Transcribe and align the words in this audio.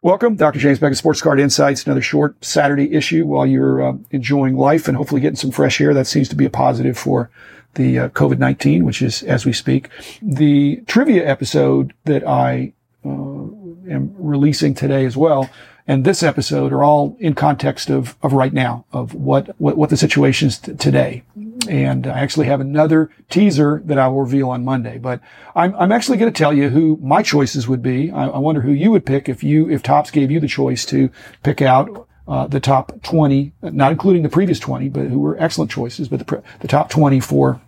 Welcome, 0.00 0.36
Dr. 0.36 0.60
James 0.60 0.78
Beckett, 0.78 0.96
Sports 0.96 1.20
Card 1.20 1.40
Insights, 1.40 1.84
another 1.84 2.00
short 2.00 2.36
Saturday 2.44 2.94
issue 2.94 3.26
while 3.26 3.44
you're 3.44 3.82
uh, 3.82 3.94
enjoying 4.12 4.56
life 4.56 4.86
and 4.86 4.96
hopefully 4.96 5.20
getting 5.20 5.34
some 5.34 5.50
fresh 5.50 5.80
air. 5.80 5.92
That 5.92 6.06
seems 6.06 6.28
to 6.28 6.36
be 6.36 6.44
a 6.44 6.50
positive 6.50 6.96
for 6.96 7.30
the 7.74 7.98
uh, 7.98 8.08
COVID-19, 8.10 8.84
which 8.84 9.02
is 9.02 9.24
as 9.24 9.44
we 9.44 9.52
speak. 9.52 9.88
The 10.22 10.76
trivia 10.86 11.28
episode 11.28 11.94
that 12.04 12.24
I 12.24 12.74
uh, 13.04 13.08
am 13.08 14.14
releasing 14.16 14.72
today 14.72 15.04
as 15.04 15.16
well 15.16 15.50
and 15.88 16.04
this 16.04 16.22
episode 16.22 16.70
are 16.70 16.84
all 16.84 17.16
in 17.18 17.34
context 17.34 17.88
of, 17.88 18.14
of 18.22 18.34
right 18.34 18.52
now, 18.52 18.84
of 18.92 19.14
what, 19.14 19.58
what, 19.58 19.78
what 19.78 19.88
the 19.88 19.96
situation 19.96 20.48
is 20.48 20.58
t- 20.58 20.74
today. 20.74 21.22
And 21.66 22.06
I 22.06 22.20
actually 22.20 22.46
have 22.46 22.60
another 22.60 23.10
teaser 23.30 23.80
that 23.86 23.98
I 23.98 24.06
will 24.08 24.20
reveal 24.20 24.50
on 24.50 24.66
Monday, 24.66 24.98
but 24.98 25.20
I'm, 25.56 25.74
I'm 25.76 25.90
actually 25.90 26.18
going 26.18 26.30
to 26.30 26.38
tell 26.38 26.52
you 26.52 26.68
who 26.68 26.98
my 27.02 27.22
choices 27.22 27.66
would 27.66 27.82
be. 27.82 28.10
I, 28.10 28.26
I 28.26 28.38
wonder 28.38 28.60
who 28.60 28.72
you 28.72 28.90
would 28.90 29.06
pick 29.06 29.30
if 29.30 29.42
you, 29.42 29.70
if 29.70 29.82
Topps 29.82 30.10
gave 30.10 30.30
you 30.30 30.40
the 30.40 30.46
choice 30.46 30.84
to 30.86 31.10
pick 31.42 31.62
out 31.62 32.06
uh, 32.28 32.46
the 32.46 32.60
top 32.60 33.02
20, 33.02 33.52
not 33.62 33.90
including 33.90 34.22
the 34.22 34.28
previous 34.28 34.60
20, 34.60 34.90
but 34.90 35.06
who 35.06 35.18
were 35.18 35.40
excellent 35.42 35.70
choices, 35.70 36.08
but 36.08 36.18
the, 36.18 36.42
the 36.60 36.68
top 36.68 36.90
20 36.90 37.18
for 37.20 37.62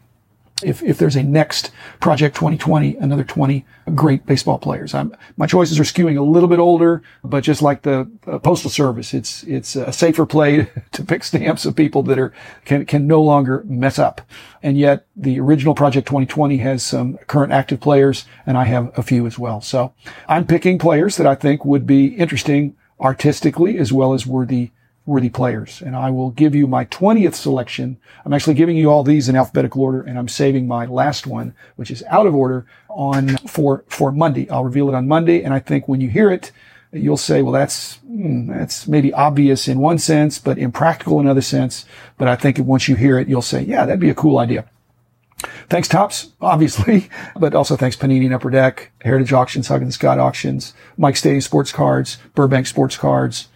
if, 0.62 0.82
if 0.82 0.98
there's 0.98 1.16
a 1.16 1.22
next 1.22 1.70
Project 2.00 2.36
2020, 2.36 2.96
another 2.96 3.24
20 3.24 3.64
great 3.94 4.26
baseball 4.26 4.58
players. 4.58 4.94
I'm, 4.94 5.14
my 5.36 5.46
choices 5.46 5.78
are 5.78 5.84
skewing 5.84 6.18
a 6.18 6.22
little 6.22 6.48
bit 6.48 6.58
older, 6.58 7.02
but 7.24 7.44
just 7.44 7.62
like 7.62 7.82
the 7.82 8.10
uh, 8.26 8.38
postal 8.38 8.70
service, 8.70 9.12
it's, 9.14 9.42
it's 9.44 9.76
a 9.76 9.92
safer 9.92 10.26
play 10.26 10.70
to 10.92 11.04
pick 11.04 11.24
stamps 11.24 11.64
of 11.64 11.76
people 11.76 12.02
that 12.04 12.18
are, 12.18 12.32
can, 12.64 12.86
can 12.86 13.06
no 13.06 13.22
longer 13.22 13.62
mess 13.66 13.98
up. 13.98 14.20
And 14.62 14.78
yet 14.78 15.06
the 15.16 15.40
original 15.40 15.74
Project 15.74 16.06
2020 16.08 16.58
has 16.58 16.82
some 16.82 17.18
current 17.26 17.52
active 17.52 17.80
players 17.80 18.26
and 18.46 18.56
I 18.56 18.64
have 18.64 18.96
a 18.98 19.02
few 19.02 19.26
as 19.26 19.38
well. 19.38 19.60
So 19.60 19.92
I'm 20.28 20.46
picking 20.46 20.78
players 20.78 21.16
that 21.16 21.26
I 21.26 21.34
think 21.34 21.64
would 21.64 21.86
be 21.86 22.06
interesting 22.06 22.76
artistically 23.00 23.78
as 23.78 23.92
well 23.92 24.12
as 24.12 24.26
worthy 24.26 24.70
worthy 25.10 25.28
players. 25.28 25.82
And 25.82 25.96
I 25.96 26.10
will 26.10 26.30
give 26.30 26.54
you 26.54 26.66
my 26.66 26.84
20th 26.86 27.34
selection. 27.34 27.98
I'm 28.24 28.32
actually 28.32 28.54
giving 28.54 28.76
you 28.76 28.90
all 28.90 29.02
these 29.02 29.28
in 29.28 29.34
alphabetical 29.34 29.82
order 29.82 30.02
and 30.02 30.16
I'm 30.16 30.28
saving 30.28 30.68
my 30.68 30.86
last 30.86 31.26
one, 31.26 31.52
which 31.76 31.90
is 31.90 32.04
out 32.08 32.26
of 32.26 32.34
order 32.34 32.64
on 32.88 33.36
for, 33.38 33.84
for 33.88 34.12
Monday. 34.12 34.48
I'll 34.48 34.64
reveal 34.64 34.88
it 34.88 34.94
on 34.94 35.08
Monday. 35.08 35.42
And 35.42 35.52
I 35.52 35.58
think 35.58 35.88
when 35.88 36.00
you 36.00 36.08
hear 36.08 36.30
it, 36.30 36.52
you'll 36.92 37.16
say, 37.16 37.42
well, 37.42 37.52
that's, 37.52 37.96
hmm, 37.96 38.46
that's 38.48 38.86
maybe 38.86 39.12
obvious 39.12 39.66
in 39.66 39.80
one 39.80 39.98
sense, 39.98 40.38
but 40.38 40.58
impractical 40.58 41.18
in 41.18 41.26
another 41.26 41.40
sense. 41.40 41.84
But 42.16 42.28
I 42.28 42.36
think 42.36 42.58
once 42.58 42.88
you 42.88 42.94
hear 42.94 43.18
it, 43.18 43.28
you'll 43.28 43.42
say, 43.42 43.62
yeah, 43.62 43.84
that'd 43.84 44.00
be 44.00 44.10
a 44.10 44.14
cool 44.14 44.38
idea. 44.38 44.64
Thanks 45.68 45.88
Topps, 45.88 46.30
obviously, 46.40 47.08
but 47.36 47.54
also 47.54 47.76
thanks 47.76 47.96
Panini 47.96 48.26
and 48.26 48.34
Upper 48.34 48.50
Deck, 48.50 48.92
Heritage 49.00 49.32
Auctions, 49.32 49.68
Huggins 49.68 49.94
Scott 49.94 50.18
Auctions, 50.18 50.74
Mike 50.96 51.16
Stadium 51.16 51.40
Sports 51.40 51.72
Cards, 51.72 52.18
Burbank 52.34 52.66
Sports 52.66 52.96
Cards, 52.96 53.48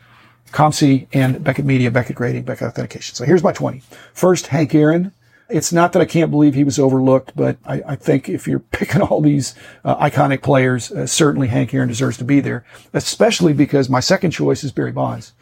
COMC, 0.54 1.08
and 1.12 1.42
Beckett 1.42 1.64
Media, 1.64 1.90
Beckett 1.90 2.14
Grading, 2.16 2.44
Beckett 2.44 2.68
Authentication. 2.68 3.16
So 3.16 3.24
here's 3.24 3.42
my 3.42 3.52
20. 3.52 3.82
First, 4.12 4.46
Hank 4.46 4.74
Aaron. 4.74 5.12
It's 5.50 5.72
not 5.72 5.92
that 5.92 6.00
I 6.00 6.06
can't 6.06 6.30
believe 6.30 6.54
he 6.54 6.64
was 6.64 6.78
overlooked, 6.78 7.32
but 7.36 7.58
I, 7.66 7.82
I 7.88 7.96
think 7.96 8.28
if 8.28 8.46
you're 8.46 8.58
picking 8.70 9.02
all 9.02 9.20
these 9.20 9.54
uh, 9.84 9.96
iconic 9.96 10.42
players, 10.42 10.92
uh, 10.92 11.06
certainly 11.06 11.48
Hank 11.48 11.74
Aaron 11.74 11.88
deserves 11.88 12.16
to 12.18 12.24
be 12.24 12.40
there, 12.40 12.64
especially 12.92 13.52
because 13.52 13.90
my 13.90 14.00
second 14.00 14.30
choice 14.30 14.62
is 14.62 14.70
Barry 14.70 14.92
Bonds. 14.92 15.32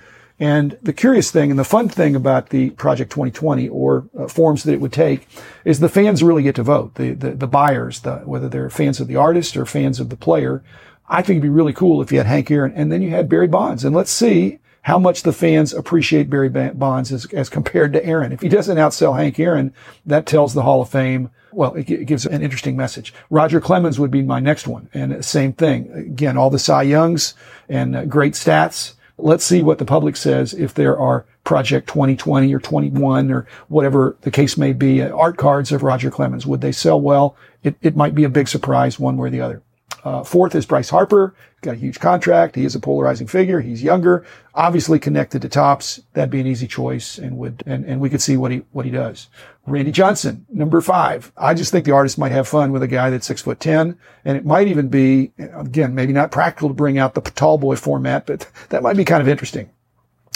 And 0.41 0.79
the 0.83 0.95
curious 0.95 1.31
thing 1.31 1.51
and 1.51 1.59
the 1.59 1.65
fun 1.65 1.91
thing 1.91 2.17
about 2.17 2.49
the 2.49 2.71
Project 2.71 3.13
2020 3.13 3.69
or 3.69 4.09
uh, 4.19 4.27
forms 4.27 4.65
that 4.65 4.73
it 4.73 4.81
would 4.81 4.93
take 4.93 5.29
is 5.65 5.79
the 5.79 5.91
fans 5.91 6.23
really 6.23 6.43
get 6.43 6.57
to 6.57 6.63
vote. 6.63 6.95
The, 6.95 7.13
the, 7.13 7.33
the 7.33 7.47
buyers, 7.47 8.01
the, 8.01 8.17
whether 8.25 8.49
they're 8.49 8.71
fans 8.71 8.99
of 8.99 9.09
the 9.09 9.17
artist 9.17 9.59
or 9.59 9.67
fans 9.67 10.01
of 10.01 10.09
the 10.09 10.17
player. 10.17 10.65
I 11.07 11.17
think 11.17 11.37
it'd 11.37 11.43
be 11.43 11.49
really 11.51 11.75
cool 11.75 12.01
if 12.01 12.11
you 12.11 12.19
had 12.19 12.27
Hank 12.27 12.51
Aaron 12.51 12.73
and 12.75 12.91
then 12.91 13.03
you 13.03 13.11
had 13.11 13.29
Barry 13.29 13.47
Bonds. 13.47 13.85
And 13.85 13.95
let's 13.95 14.11
see 14.11 14.59
how 14.83 14.99
much 14.99 15.23
the 15.23 15.33
fans 15.33 15.73
appreciate 15.73 16.29
Barry 16.29 16.49
Bonds 16.49 17.13
as, 17.13 17.27
as 17.27 17.49
compared 17.49 17.93
to 17.93 18.05
Aaron. 18.05 18.33
If 18.33 18.41
he 18.41 18.49
doesn't 18.49 18.79
outsell 18.79 19.17
Hank 19.17 19.39
Aaron, 19.39 19.73
that 20.05 20.27
tells 20.27 20.55
the 20.55 20.63
Hall 20.63 20.83
of 20.83 20.89
Fame, 20.89 21.31
well, 21.53 21.75
it, 21.75 21.89
it 21.89 22.07
gives 22.07 22.27
an 22.27 22.43
interesting 22.43 22.77
message. 22.77 23.15
Roger 23.31 23.61
Clemens 23.61 24.01
would 24.01 24.11
be 24.11 24.23
my 24.23 24.41
next 24.41 24.67
one. 24.67 24.89
And 24.93 25.25
same 25.25 25.53
thing. 25.53 25.91
Again, 25.93 26.37
all 26.37 26.51
the 26.51 26.59
Cy 26.59 26.83
Youngs 26.83 27.35
and 27.69 27.95
uh, 27.95 28.05
great 28.07 28.33
stats. 28.33 28.95
Let's 29.19 29.45
see 29.45 29.63
what 29.63 29.79
the 29.79 29.85
public 29.85 30.17
says 30.17 30.53
if 30.53 30.75
there 30.75 30.99
are 30.99 31.27
Project 31.45 31.89
2020 31.89 32.53
or 32.53 32.59
21 32.59 33.31
or 33.31 33.47
whatever 33.69 34.17
the 34.23 34.31
case 34.31 34.57
may 34.57 34.73
be, 34.73 35.03
uh, 35.03 35.15
art 35.15 35.37
cards 35.37 35.71
of 35.71 35.83
Roger 35.83 36.11
Clemens. 36.11 36.47
Would 36.47 36.61
they 36.61 36.73
sell 36.73 37.01
well? 37.01 37.37
It, 37.63 37.77
it 37.83 37.97
might 37.97 38.15
be 38.15 38.25
a 38.25 38.29
big 38.29 38.49
surprise 38.49 38.99
one 38.99 39.17
way 39.17 39.29
or 39.29 39.31
the 39.31 39.41
other. 39.41 39.63
Uh, 40.05 40.25
fourth 40.25 40.55
is 40.55 40.67
Bryce 40.67 40.91
Harper. 40.91 41.35
Got 41.61 41.75
a 41.75 41.79
huge 41.79 42.01
contract. 42.01 42.57
He 42.57 42.65
is 42.65 42.75
a 42.75 42.81
polarizing 42.81 43.29
figure. 43.29 43.61
He's 43.61 43.85
younger, 43.85 44.27
obviously 44.55 44.99
connected 44.99 45.43
to 45.43 45.49
Topps. 45.49 46.03
That'd 46.13 46.31
be 46.31 46.41
an 46.41 46.47
easy 46.47 46.67
choice 46.67 47.19
and 47.19 47.39
would, 47.39 47.63
and, 47.67 47.85
and 47.85 48.01
we 48.01 48.11
could 48.11 48.21
see 48.21 48.37
what 48.37 48.51
he, 48.51 48.63
what 48.73 48.85
he 48.85 48.91
does. 48.91 49.29
Randy 49.65 49.93
Johnson, 49.93 50.45
number 50.49 50.81
five. 50.81 51.31
I 51.37 51.55
just 51.55 51.71
think 51.71 51.85
the 51.85 51.93
artist 51.93 52.19
might 52.19 52.33
have 52.33 52.49
fun 52.49 52.73
with 52.73 52.83
a 52.83 52.89
guy 52.89 53.11
that's 53.11 53.27
six 53.27 53.43
foot 53.43 53.61
10. 53.61 53.97
And 54.25 54.37
it 54.37 54.45
might 54.45 54.67
even 54.67 54.89
be, 54.89 55.31
again, 55.39 55.95
maybe 55.95 56.13
not 56.13 56.33
practical 56.33 56.69
to 56.69 56.75
bring 56.75 56.99
out 56.99 57.15
the 57.15 57.21
tall 57.21 57.59
boy 57.59 57.77
format, 57.77 58.27
but 58.27 58.51
that 58.71 58.83
might 58.83 58.97
be 58.97 59.05
kind 59.05 59.23
of 59.23 59.29
interesting. 59.29 59.71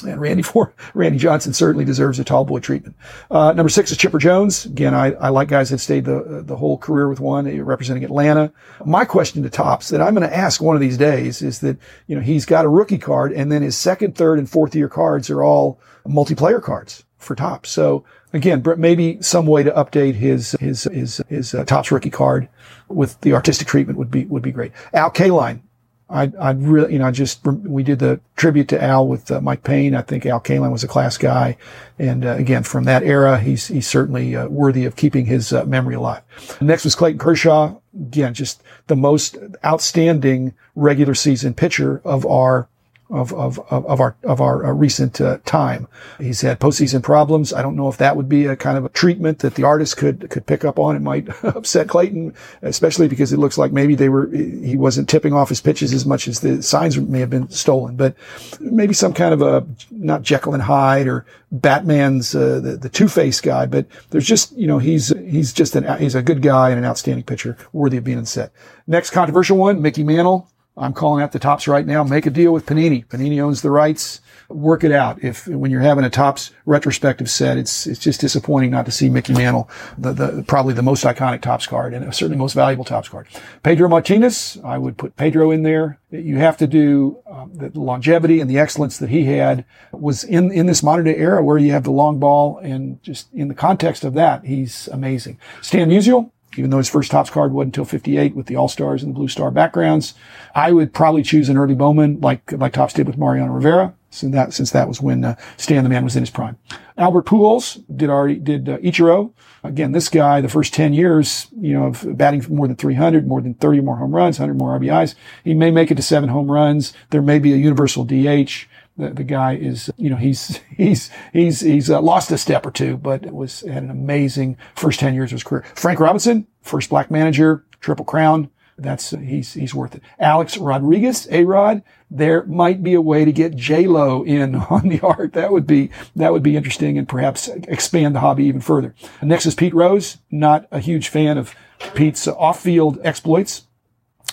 And 0.04 0.20
Randy 0.20 0.42
for 0.42 0.74
Randy 0.94 1.18
Johnson 1.18 1.54
certainly 1.54 1.84
deserves 1.84 2.18
a 2.18 2.24
tall 2.24 2.44
boy 2.44 2.60
treatment. 2.60 2.96
Uh, 3.30 3.52
number 3.52 3.70
six 3.70 3.90
is 3.90 3.96
Chipper 3.96 4.18
Jones. 4.18 4.66
Again, 4.66 4.94
I, 4.94 5.12
I 5.12 5.28
like 5.30 5.48
guys 5.48 5.70
that 5.70 5.78
stayed 5.78 6.04
the 6.04 6.42
the 6.44 6.56
whole 6.56 6.76
career 6.76 7.08
with 7.08 7.20
one, 7.20 7.46
representing 7.62 8.04
Atlanta. 8.04 8.52
My 8.84 9.04
question 9.04 9.42
to 9.42 9.50
Topps 9.50 9.88
that 9.88 10.02
I'm 10.02 10.14
going 10.14 10.28
to 10.28 10.36
ask 10.36 10.60
one 10.60 10.76
of 10.76 10.80
these 10.80 10.98
days 10.98 11.40
is 11.40 11.60
that 11.60 11.78
you 12.06 12.14
know 12.14 12.22
he's 12.22 12.44
got 12.44 12.66
a 12.66 12.68
rookie 12.68 12.98
card, 12.98 13.32
and 13.32 13.50
then 13.50 13.62
his 13.62 13.76
second, 13.76 14.16
third, 14.16 14.38
and 14.38 14.48
fourth 14.50 14.74
year 14.74 14.88
cards 14.88 15.30
are 15.30 15.42
all 15.42 15.80
multiplayer 16.06 16.62
cards 16.62 17.04
for 17.16 17.34
Topps. 17.34 17.70
So 17.70 18.04
again, 18.32 18.62
maybe 18.76 19.20
some 19.22 19.46
way 19.46 19.62
to 19.62 19.70
update 19.72 20.14
his 20.14 20.52
his 20.60 20.84
his 20.84 21.22
his 21.28 21.54
uh, 21.54 21.64
Topps 21.64 21.90
rookie 21.90 22.10
card 22.10 22.48
with 22.88 23.20
the 23.22 23.32
artistic 23.32 23.66
treatment 23.66 23.98
would 23.98 24.10
be 24.10 24.24
would 24.26 24.42
be 24.42 24.52
great. 24.52 24.72
Al 24.92 25.10
Kaline, 25.10 25.60
I, 26.08 26.32
I 26.40 26.52
really, 26.52 26.92
you 26.92 26.98
know, 27.00 27.06
I 27.06 27.10
just, 27.10 27.44
we 27.44 27.82
did 27.82 27.98
the 27.98 28.20
tribute 28.36 28.68
to 28.68 28.82
Al 28.82 29.08
with 29.08 29.30
uh, 29.30 29.40
Mike 29.40 29.64
Payne. 29.64 29.94
I 29.94 30.02
think 30.02 30.24
Al 30.24 30.40
Kaline 30.40 30.70
was 30.70 30.84
a 30.84 30.88
class 30.88 31.18
guy. 31.18 31.56
And 31.98 32.24
uh, 32.24 32.36
again, 32.36 32.62
from 32.62 32.84
that 32.84 33.02
era, 33.02 33.40
he's, 33.40 33.66
he's 33.66 33.88
certainly 33.88 34.36
uh, 34.36 34.46
worthy 34.46 34.84
of 34.84 34.94
keeping 34.94 35.26
his 35.26 35.52
uh, 35.52 35.64
memory 35.64 35.96
alive. 35.96 36.22
Next 36.60 36.84
was 36.84 36.94
Clayton 36.94 37.18
Kershaw. 37.18 37.76
Again, 37.94 38.34
just 38.34 38.62
the 38.86 38.94
most 38.94 39.36
outstanding 39.64 40.54
regular 40.76 41.14
season 41.14 41.54
pitcher 41.54 42.00
of 42.04 42.24
our 42.24 42.68
of 43.08 43.32
of 43.34 43.60
of 43.70 44.00
our 44.00 44.16
of 44.24 44.40
our 44.40 44.66
uh, 44.66 44.72
recent 44.72 45.20
uh, 45.20 45.38
time. 45.44 45.86
He's 46.18 46.40
had 46.40 46.58
postseason 46.58 47.02
problems. 47.02 47.52
I 47.52 47.62
don't 47.62 47.76
know 47.76 47.88
if 47.88 47.96
that 47.98 48.16
would 48.16 48.28
be 48.28 48.46
a 48.46 48.56
kind 48.56 48.76
of 48.76 48.84
a 48.84 48.88
treatment 48.88 49.40
that 49.40 49.54
the 49.54 49.62
artist 49.62 49.96
could 49.96 50.28
could 50.28 50.46
pick 50.46 50.64
up 50.64 50.78
on. 50.78 50.96
It 50.96 51.02
might 51.02 51.28
upset 51.44 51.88
Clayton, 51.88 52.34
especially 52.62 53.06
because 53.08 53.32
it 53.32 53.38
looks 53.38 53.58
like 53.58 53.72
maybe 53.72 53.94
they 53.94 54.08
were 54.08 54.28
he 54.28 54.76
wasn't 54.76 55.08
tipping 55.08 55.32
off 55.32 55.48
his 55.48 55.60
pitches 55.60 55.92
as 55.92 56.04
much 56.04 56.26
as 56.26 56.40
the 56.40 56.62
signs 56.62 56.98
may 56.98 57.20
have 57.20 57.30
been 57.30 57.48
stolen. 57.48 57.96
But 57.96 58.16
maybe 58.60 58.94
some 58.94 59.12
kind 59.12 59.32
of 59.32 59.42
a 59.42 59.66
not 59.90 60.22
Jekyll 60.22 60.54
and 60.54 60.62
Hyde 60.62 61.06
or 61.06 61.26
Batman's 61.52 62.34
uh, 62.34 62.60
the, 62.60 62.76
the 62.76 62.88
Two 62.88 63.08
Face 63.08 63.40
guy. 63.40 63.66
But 63.66 63.86
there's 64.10 64.26
just 64.26 64.52
you 64.56 64.66
know 64.66 64.78
he's 64.78 65.08
he's 65.08 65.52
just 65.52 65.76
an 65.76 65.98
he's 66.00 66.16
a 66.16 66.22
good 66.22 66.42
guy 66.42 66.70
and 66.70 66.78
an 66.78 66.84
outstanding 66.84 67.24
pitcher, 67.24 67.56
worthy 67.72 67.98
of 67.98 68.04
being 68.04 68.18
in 68.18 68.26
set. 68.26 68.52
Next 68.88 69.10
controversial 69.10 69.56
one, 69.56 69.80
Mickey 69.80 70.02
Mantle. 70.02 70.50
I'm 70.78 70.92
calling 70.92 71.22
out 71.22 71.32
the 71.32 71.38
Topps 71.38 71.66
right 71.66 71.86
now. 71.86 72.04
Make 72.04 72.26
a 72.26 72.30
deal 72.30 72.52
with 72.52 72.66
Panini. 72.66 73.06
Panini 73.06 73.40
owns 73.40 73.62
the 73.62 73.70
rights. 73.70 74.20
Work 74.48 74.84
it 74.84 74.92
out. 74.92 75.24
If 75.24 75.48
when 75.48 75.70
you're 75.70 75.80
having 75.80 76.04
a 76.04 76.10
Topps 76.10 76.52
retrospective 76.66 77.30
set, 77.30 77.56
it's 77.56 77.86
it's 77.86 77.98
just 77.98 78.20
disappointing 78.20 78.70
not 78.70 78.84
to 78.86 78.92
see 78.92 79.08
Mickey 79.08 79.32
Mantle, 79.32 79.68
the, 79.96 80.12
the 80.12 80.44
probably 80.46 80.74
the 80.74 80.82
most 80.82 81.04
iconic 81.04 81.40
Topps 81.40 81.66
card 81.66 81.94
and 81.94 82.14
certainly 82.14 82.36
most 82.36 82.52
valuable 82.52 82.84
Topps 82.84 83.08
card. 83.08 83.26
Pedro 83.62 83.88
Martinez, 83.88 84.58
I 84.62 84.78
would 84.78 84.98
put 84.98 85.16
Pedro 85.16 85.50
in 85.50 85.62
there. 85.62 85.98
You 86.10 86.36
have 86.36 86.56
to 86.58 86.66
do 86.66 87.18
um, 87.28 87.52
the 87.54 87.70
longevity 87.78 88.40
and 88.40 88.48
the 88.48 88.58
excellence 88.58 88.98
that 88.98 89.08
he 89.08 89.24
had 89.24 89.64
was 89.92 90.22
in 90.22 90.52
in 90.52 90.66
this 90.66 90.82
modern 90.82 91.06
day 91.06 91.16
era 91.16 91.42
where 91.42 91.58
you 91.58 91.72
have 91.72 91.84
the 91.84 91.90
long 91.90 92.20
ball 92.20 92.58
and 92.58 93.02
just 93.02 93.32
in 93.32 93.48
the 93.48 93.54
context 93.54 94.04
of 94.04 94.14
that, 94.14 94.44
he's 94.44 94.88
amazing. 94.88 95.40
Stan 95.62 95.88
Musial, 95.88 96.30
even 96.58 96.70
though 96.70 96.78
his 96.78 96.88
first 96.88 97.10
Topps 97.10 97.30
card 97.30 97.52
wasn't 97.52 97.76
until 97.76 97.84
58 97.84 98.34
with 98.34 98.46
the 98.46 98.56
All 98.56 98.68
Stars 98.68 99.02
and 99.02 99.12
the 99.12 99.16
Blue 99.16 99.28
Star 99.28 99.50
backgrounds. 99.50 100.14
I 100.54 100.72
would 100.72 100.92
probably 100.92 101.22
choose 101.22 101.48
an 101.48 101.56
early 101.56 101.74
Bowman 101.74 102.20
like, 102.20 102.52
like 102.52 102.72
Topps 102.72 102.94
did 102.94 103.06
with 103.06 103.18
Mariano 103.18 103.52
Rivera. 103.52 103.94
Since 104.10 104.32
that, 104.34 104.52
since 104.54 104.70
that 104.70 104.88
was 104.88 105.02
when 105.02 105.24
uh, 105.24 105.36
Stan 105.58 105.82
the 105.82 105.90
Man 105.90 106.04
was 106.04 106.16
in 106.16 106.22
his 106.22 106.30
prime. 106.30 106.56
Albert 106.96 107.26
Pujols 107.26 107.84
did 107.94 108.08
already, 108.08 108.36
did 108.36 108.68
uh, 108.68 108.78
Ichiro. 108.78 109.32
Again, 109.62 109.92
this 109.92 110.08
guy, 110.08 110.40
the 110.40 110.48
first 110.48 110.72
10 110.72 110.94
years, 110.94 111.48
you 111.60 111.74
know, 111.74 111.86
of 111.86 112.16
batting 112.16 112.40
for 112.40 112.52
more 112.52 112.66
than 112.66 112.76
300, 112.76 113.26
more 113.26 113.42
than 113.42 113.54
30 113.54 113.80
more 113.80 113.96
home 113.96 114.14
runs, 114.14 114.38
100 114.38 114.56
more 114.56 114.78
RBIs. 114.78 115.16
He 115.44 115.52
may 115.52 115.70
make 115.70 115.90
it 115.90 115.96
to 115.96 116.02
seven 116.02 116.30
home 116.30 116.50
runs. 116.50 116.94
There 117.10 117.20
may 117.20 117.38
be 117.38 117.52
a 117.52 117.56
universal 117.56 118.04
DH 118.04 118.66
the, 118.96 119.10
the 119.10 119.24
guy 119.24 119.54
is, 119.54 119.90
you 119.96 120.10
know, 120.10 120.16
he's, 120.16 120.60
he's, 120.76 121.10
he's, 121.32 121.60
he's 121.60 121.90
uh, 121.90 122.00
lost 122.00 122.30
a 122.30 122.38
step 122.38 122.66
or 122.66 122.70
two, 122.70 122.96
but 122.96 123.24
it 123.24 123.34
was, 123.34 123.60
had 123.60 123.82
an 123.82 123.90
amazing 123.90 124.56
first 124.74 125.00
10 125.00 125.14
years 125.14 125.30
of 125.30 125.36
his 125.36 125.44
career. 125.44 125.64
Frank 125.74 126.00
Robinson, 126.00 126.46
first 126.62 126.90
black 126.90 127.10
manager, 127.10 127.64
triple 127.80 128.04
crown, 128.04 128.50
that's, 128.78 129.10
he's, 129.10 129.54
he's 129.54 129.74
worth 129.74 129.94
it. 129.94 130.02
Alex 130.18 130.58
Rodriguez, 130.58 131.26
A-Rod, 131.30 131.82
there 132.10 132.44
might 132.44 132.82
be 132.82 132.92
a 132.92 133.00
way 133.00 133.24
to 133.24 133.32
get 133.32 133.56
J-Lo 133.56 134.22
in 134.22 134.54
on 134.70 134.88
the 134.88 135.00
art. 135.00 135.32
That 135.32 135.50
would 135.50 135.66
be, 135.66 135.90
that 136.14 136.32
would 136.32 136.42
be 136.42 136.56
interesting 136.56 136.98
and 136.98 137.08
perhaps 137.08 137.48
expand 137.48 138.14
the 138.14 138.20
hobby 138.20 138.44
even 138.44 138.60
further. 138.60 138.94
Next 139.22 139.46
is 139.46 139.54
Pete 139.54 139.74
Rose. 139.74 140.18
Not 140.30 140.68
a 140.70 140.78
huge 140.78 141.08
fan 141.08 141.38
of 141.38 141.54
Pete's 141.94 142.28
off-field 142.28 142.98
exploits 143.02 143.62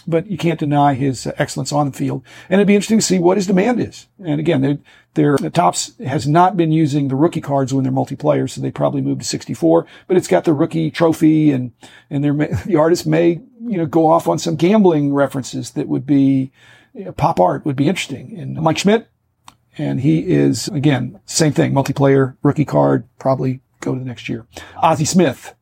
but 0.07 0.27
you 0.27 0.37
can't 0.37 0.59
deny 0.59 0.93
his 0.93 1.27
uh, 1.27 1.33
excellence 1.37 1.71
on 1.71 1.87
the 1.89 1.97
field. 1.97 2.23
And 2.49 2.59
it'd 2.59 2.67
be 2.67 2.75
interesting 2.75 2.99
to 2.99 3.05
see 3.05 3.19
what 3.19 3.37
his 3.37 3.47
demand 3.47 3.79
is. 3.79 4.07
And 4.23 4.39
again, 4.39 4.61
their, 4.61 4.77
their 5.13 5.37
the 5.37 5.49
Topps 5.49 5.97
has 5.99 6.27
not 6.27 6.57
been 6.57 6.71
using 6.71 7.07
the 7.07 7.15
rookie 7.15 7.41
cards 7.41 7.73
when 7.73 7.83
they're 7.83 7.93
multiplayer, 7.93 8.49
so 8.49 8.61
they 8.61 8.71
probably 8.71 9.01
moved 9.01 9.21
to 9.21 9.27
64, 9.27 9.85
but 10.07 10.17
it's 10.17 10.27
got 10.27 10.45
the 10.45 10.53
rookie 10.53 10.91
trophy 10.91 11.51
and, 11.51 11.71
and 12.09 12.23
the 12.65 12.75
artist 12.75 13.05
may, 13.05 13.41
you 13.61 13.77
know, 13.77 13.85
go 13.85 14.07
off 14.07 14.27
on 14.27 14.39
some 14.39 14.55
gambling 14.55 15.13
references 15.13 15.71
that 15.71 15.87
would 15.87 16.05
be, 16.05 16.51
you 16.93 17.05
know, 17.05 17.11
pop 17.11 17.39
art 17.39 17.65
would 17.65 17.75
be 17.75 17.87
interesting. 17.87 18.37
And 18.37 18.55
Mike 18.55 18.77
Schmidt, 18.77 19.07
and 19.77 20.01
he 20.01 20.19
is, 20.19 20.67
again, 20.67 21.19
same 21.25 21.51
thing, 21.51 21.73
multiplayer, 21.73 22.37
rookie 22.43 22.65
card, 22.65 23.07
probably 23.17 23.61
go 23.79 23.93
to 23.93 23.99
the 23.99 24.05
next 24.05 24.29
year. 24.29 24.45
Ozzie 24.77 25.05
Smith, 25.05 25.55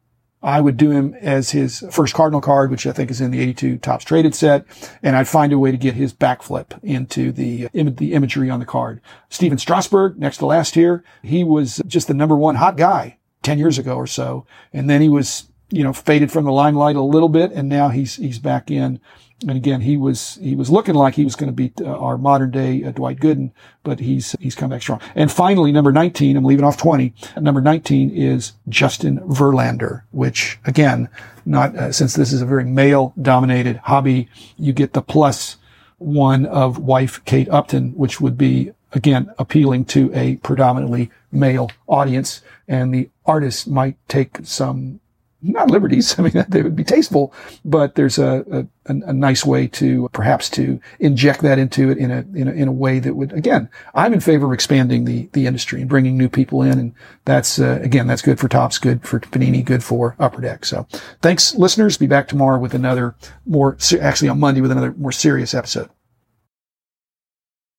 I 0.44 0.60
would 0.60 0.78
do 0.78 0.90
him 0.90 1.14
as 1.22 1.52
his 1.52 1.86
first 1.92 2.14
Cardinal 2.16 2.42
card, 2.42 2.72
which 2.72 2.88
I 2.88 2.92
think 2.92 3.12
is 3.12 3.22
in 3.22 3.32
the 3.32 3.40
82 3.40 3.78
Topps 3.78 4.06
traded 4.06 4.34
set. 4.34 4.66
And 5.04 5.16
I'd 5.16 5.28
find 5.28 5.54
a 5.54 5.60
way 5.60 5.72
to 5.72 5.78
get 5.78 5.94
his 5.94 6.14
backflip 6.14 6.84
into 6.84 7.32
the, 7.32 7.66
uh, 7.66 7.70
the 7.74 8.14
imagery 8.14 8.50
on 8.50 8.60
the 8.60 8.66
card. 8.66 9.02
Stephen 9.30 9.60
Strasburg, 9.60 10.18
next 10.18 10.38
to 10.38 10.46
last 10.46 10.76
here, 10.76 11.04
he 11.22 11.44
was 11.44 11.82
just 11.86 12.08
the 12.08 12.14
number 12.14 12.36
one 12.36 12.56
hot 12.56 12.76
guy 12.76 13.18
10 13.44 13.60
years 13.60 13.78
ago 13.78 13.96
or 13.96 14.08
so. 14.08 14.46
And 14.74 14.90
then 14.90 15.02
he 15.02 15.10
was, 15.10 15.48
you 15.70 15.84
know, 15.84 15.94
faded 15.94 16.32
from 16.32 16.46
the 16.46 16.52
limelight 16.52 16.96
a 16.96 17.02
little 17.02 17.30
bit. 17.30 17.52
And 17.52 17.70
now 17.70 17.90
he's, 17.90 18.16
he's 18.16 18.40
back 18.40 18.72
in 18.72 19.00
and 19.48 19.58
again, 19.58 19.82
he 19.82 19.98
was 19.98 20.36
he 20.36 20.56
was 20.56 20.70
looking 20.70 20.94
like 20.94 21.16
he 21.16 21.24
was 21.24 21.36
going 21.36 21.50
to 21.50 21.56
beat 21.56 21.82
uh, 21.82 21.86
our 21.86 22.18
modern 22.18 22.52
day 22.52 22.84
uh, 22.84 22.92
Dwight 22.92 23.20
Gooden, 23.20 23.52
but 23.84 24.00
he's 24.00 24.36
he's 24.40 24.56
come 24.56 24.70
back 24.70 24.82
strong. 24.82 25.02
And 25.16 25.32
finally, 25.32 25.72
number 25.72 25.92
19, 25.92 26.38
I'm 26.38 26.44
leaving 26.44 26.64
off 26.64 26.78
20. 26.78 27.14
Number 27.38 27.62
19 27.62 28.12
is 28.12 28.54
Justin 28.70 29.20
Verlander, 29.20 30.04
which 30.12 30.60
again, 30.66 31.10
not 31.46 31.76
uh, 31.76 31.92
since 31.92 32.14
this 32.14 32.32
is 32.32 32.42
a 32.42 32.46
very 32.46 32.66
male 32.66 33.14
dominated 33.20 33.78
hobby, 33.78 34.30
you 34.58 34.74
get 34.74 34.94
the 34.94 35.02
plus 35.02 35.58
one 35.98 36.46
of 36.46 36.78
wife 36.78 37.24
Kate 37.26 37.50
Upton, 37.50 37.92
which 37.92 38.22
would 38.22 38.38
be 38.38 38.72
again 38.92 39.32
appealing 39.40 39.86
to 39.86 40.12
a 40.14 40.36
predominantly 40.38 41.10
male 41.32 41.72
audience, 41.88 42.42
and 42.68 42.94
the 42.94 43.10
artist 43.26 43.68
might 43.68 43.98
take 44.08 44.38
some 44.44 45.00
not 45.42 45.70
liberties. 45.70 46.16
I 46.20 46.24
mean, 46.24 46.46
they 46.48 46.62
would 46.62 46.76
be 46.76 46.84
tasteful, 46.84 47.34
but 47.66 47.96
there's 47.96 48.18
a, 48.18 48.68
a, 48.88 48.92
a, 48.92 49.14
nice 49.14 49.46
way 49.46 49.68
to 49.68 50.10
perhaps 50.14 50.50
to 50.52 50.80
inject 51.00 51.42
that 51.42 51.60
into 51.60 51.90
it 51.90 51.98
in 51.98 52.12
a, 52.12 52.26
in 52.34 52.48
a, 52.48 52.52
in 52.52 52.68
a 52.68 52.72
way 52.72 53.00
that 53.00 53.16
would, 53.16 53.34
again, 53.34 53.70
I'm 53.94 54.14
in 54.14 54.20
favor 54.20 54.48
of 54.48 54.54
expanding 54.54 55.06
the, 55.06 55.30
the 55.34 55.48
industry 55.48 55.82
and 55.82 55.90
bringing 55.90 56.18
new 56.18 56.30
people 56.30 56.62
in. 56.62 56.80
And 56.80 56.94
that's, 57.26 57.60
uh, 57.60 57.80
again, 57.82 58.08
that's 58.08 58.22
good 58.22 58.40
for 58.40 58.48
Topps, 58.48 58.78
good 58.78 59.04
for 59.04 59.20
Panini, 59.20 59.64
good 59.64 59.84
for 59.84 60.16
Upper 60.20 60.42
Deck. 60.42 60.66
So 60.66 60.88
thanks 61.22 61.56
listeners. 61.56 61.98
Be 61.98 62.08
back 62.08 62.28
tomorrow 62.28 62.60
with 62.60 62.74
another 62.74 63.16
more, 63.46 63.78
actually 64.00 64.30
on 64.30 64.40
Monday 64.40 64.62
with 64.62 64.72
another 64.72 64.94
more 64.94 65.12
serious 65.12 65.54
episode. 65.54 65.90